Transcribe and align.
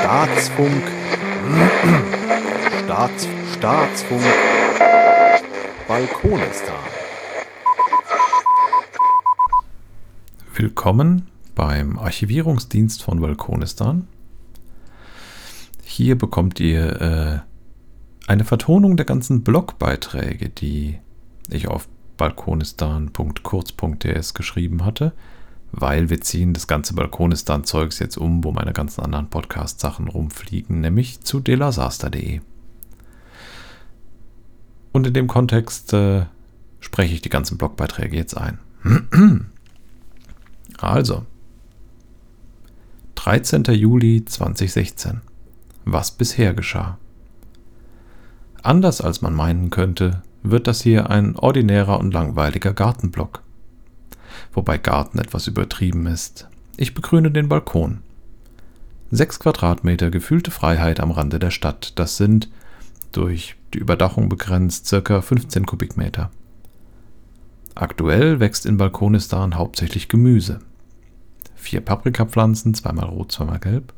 Staatsfunk. 0.00 0.82
Staats, 2.84 3.28
Staatsfunk. 3.56 4.22
Balkonistan. 5.86 6.74
Willkommen 10.54 11.28
beim 11.54 11.98
Archivierungsdienst 11.98 13.02
von 13.02 13.20
Balkonistan. 13.20 14.06
Hier 15.84 16.18
bekommt 16.18 16.60
ihr 16.60 17.00
äh, 17.00 17.38
eine 18.26 18.44
Vertonung 18.44 18.98
der 18.98 19.06
ganzen 19.06 19.42
Blogbeiträge, 19.42 20.50
die 20.50 20.98
ich 21.48 21.68
auf 21.68 21.88
balkonistan.kurz.ds 22.18 24.34
geschrieben 24.34 24.84
hatte, 24.84 25.14
weil 25.72 26.10
wir 26.10 26.20
ziehen 26.20 26.54
das 26.54 26.66
ganze 26.66 26.94
Balkonistan-Zeugs 26.94 27.98
jetzt 27.98 28.16
um, 28.16 28.42
wo 28.44 28.52
meine 28.52 28.72
ganzen 28.72 29.02
anderen 29.02 29.28
Podcast-Sachen 29.28 30.08
rumfliegen, 30.08 30.80
nämlich 30.80 31.20
zu 31.20 31.40
delasaster.de. 31.40 32.40
Und 34.92 35.06
in 35.06 35.14
dem 35.14 35.26
Kontext 35.28 35.92
äh, 35.92 36.26
spreche 36.80 37.14
ich 37.14 37.22
die 37.22 37.28
ganzen 37.28 37.58
Blogbeiträge 37.58 38.16
jetzt 38.16 38.36
ein. 38.36 38.58
also, 40.78 41.26
13. 43.16 43.64
Juli 43.64 44.24
2016. 44.24 45.20
Was 45.84 46.12
bisher 46.12 46.54
geschah. 46.54 46.98
Anders 48.62 49.00
als 49.00 49.22
man 49.22 49.34
meinen 49.34 49.70
könnte, 49.70 50.22
wird 50.42 50.66
das 50.66 50.82
hier 50.82 51.10
ein 51.10 51.36
ordinärer 51.36 51.98
und 51.98 52.12
langweiliger 52.12 52.72
Gartenblock. 52.72 53.42
Wobei 54.52 54.78
Garten 54.78 55.18
etwas 55.18 55.46
übertrieben 55.46 56.06
ist. 56.06 56.48
Ich 56.76 56.94
begrüne 56.94 57.30
den 57.30 57.48
Balkon. 57.48 57.98
Sechs 59.10 59.38
Quadratmeter 59.38 60.10
gefühlte 60.10 60.50
Freiheit 60.50 61.00
am 61.00 61.10
Rande 61.10 61.38
der 61.38 61.50
Stadt. 61.50 61.98
Das 61.98 62.16
sind, 62.16 62.48
durch 63.12 63.56
die 63.74 63.78
Überdachung 63.78 64.28
begrenzt, 64.28 64.86
circa 64.86 65.20
15 65.22 65.66
Kubikmeter. 65.66 66.30
Aktuell 67.74 68.40
wächst 68.40 68.66
in 68.66 68.76
Balkonistan 68.76 69.54
hauptsächlich 69.54 70.08
Gemüse. 70.08 70.58
Vier 71.54 71.80
Paprikapflanzen, 71.80 72.74
zweimal 72.74 73.06
rot, 73.06 73.32
zweimal 73.32 73.58
gelb 73.58 73.92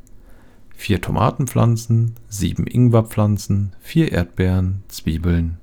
vier 0.81 1.03
Tomatenpflanzen, 1.03 2.15
sieben 2.31 2.67
Ingwerpflanzen, 2.67 3.75
vier 3.81 4.13
Erdbeeren, 4.13 4.83
Zwiebeln, 4.89 5.59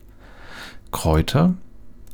Kräuter, 0.91 1.55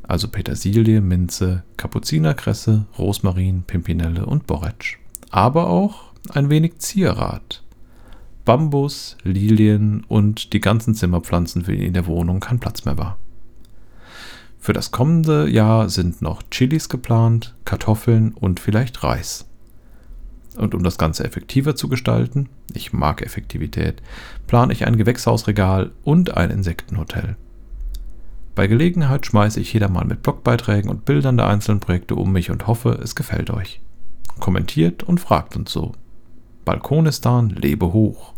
also 0.06 0.28
Petersilie, 0.28 1.00
Minze, 1.00 1.64
Kapuzinerkresse, 1.76 2.86
Rosmarin, 2.98 3.62
Pimpinelle 3.62 4.26
und 4.26 4.46
Borretsch. 4.46 4.98
Aber 5.30 5.68
auch 5.68 6.12
ein 6.30 6.50
wenig 6.50 6.78
Zierrat. 6.78 7.62
Bambus, 8.44 9.16
Lilien 9.22 10.04
und 10.06 10.52
die 10.52 10.60
ganzen 10.60 10.94
Zimmerpflanzen, 10.94 11.64
für 11.64 11.76
die 11.76 11.86
in 11.86 11.94
der 11.94 12.06
Wohnung 12.06 12.40
kein 12.40 12.60
Platz 12.60 12.84
mehr 12.84 12.98
war. 12.98 13.18
Für 14.58 14.72
das 14.72 14.90
kommende 14.90 15.48
Jahr 15.48 15.88
sind 15.88 16.22
noch 16.22 16.42
Chilis 16.50 16.88
geplant, 16.88 17.54
Kartoffeln 17.64 18.32
und 18.32 18.60
vielleicht 18.60 19.02
Reis. 19.02 19.46
Und 20.56 20.74
um 20.74 20.82
das 20.82 20.98
Ganze 20.98 21.24
effektiver 21.24 21.74
zu 21.74 21.88
gestalten, 21.88 22.48
ich 22.72 22.92
mag 22.92 23.22
Effektivität, 23.22 24.02
plane 24.46 24.72
ich 24.72 24.86
ein 24.86 24.96
Gewächshausregal 24.96 25.92
und 26.02 26.36
ein 26.36 26.50
Insektenhotel. 26.50 27.36
Bei 28.54 28.68
Gelegenheit 28.68 29.26
schmeiße 29.26 29.58
ich 29.58 29.72
jeder 29.72 29.88
mal 29.88 30.04
mit 30.04 30.22
Blogbeiträgen 30.22 30.88
und 30.88 31.04
Bildern 31.04 31.36
der 31.36 31.48
einzelnen 31.48 31.80
Projekte 31.80 32.14
um 32.14 32.30
mich 32.30 32.52
und 32.52 32.68
hoffe, 32.68 33.00
es 33.02 33.16
gefällt 33.16 33.50
euch. 33.50 33.80
Kommentiert 34.38 35.02
und 35.02 35.20
fragt 35.20 35.56
uns 35.56 35.72
so. 35.72 35.92
Balkonistan 36.64 37.50
lebe 37.50 37.92
hoch. 37.92 38.32